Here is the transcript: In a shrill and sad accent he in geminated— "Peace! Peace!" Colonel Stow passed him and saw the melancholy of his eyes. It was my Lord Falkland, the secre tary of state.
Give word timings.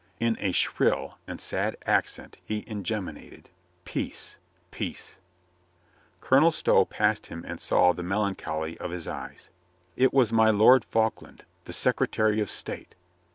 In 0.19 0.35
a 0.39 0.51
shrill 0.51 1.19
and 1.27 1.39
sad 1.39 1.77
accent 1.85 2.37
he 2.43 2.61
in 2.61 2.83
geminated— 2.83 3.49
"Peace! 3.85 4.37
Peace!" 4.71 5.19
Colonel 6.21 6.49
Stow 6.49 6.85
passed 6.85 7.27
him 7.27 7.45
and 7.47 7.59
saw 7.61 7.93
the 7.93 8.01
melancholy 8.01 8.79
of 8.79 8.89
his 8.89 9.07
eyes. 9.07 9.51
It 9.95 10.11
was 10.11 10.33
my 10.33 10.49
Lord 10.49 10.85
Falkland, 10.85 11.45
the 11.65 11.71
secre 11.71 12.09
tary 12.09 12.39
of 12.41 12.49
state. 12.49 12.95